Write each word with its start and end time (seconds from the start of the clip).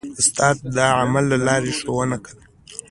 استاد 0.19 0.57
د 0.75 0.77
عمل 0.97 1.23
له 1.31 1.37
لارې 1.47 1.71
ښوونه 1.79 2.17
کوي. 2.25 2.43